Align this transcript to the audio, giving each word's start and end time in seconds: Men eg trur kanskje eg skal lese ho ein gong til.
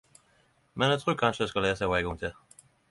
Men 0.83 0.93
eg 0.95 1.03
trur 1.03 1.21
kanskje 1.21 1.47
eg 1.47 1.53
skal 1.53 1.67
lese 1.69 1.91
ho 1.91 1.99
ein 2.01 2.09
gong 2.11 2.21
til. 2.25 2.37